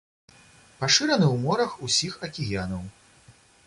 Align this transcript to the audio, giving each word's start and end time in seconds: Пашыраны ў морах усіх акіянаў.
Пашыраны 0.79 1.27
ў 1.29 1.37
морах 1.45 1.71
усіх 1.89 2.13
акіянаў. 2.29 2.83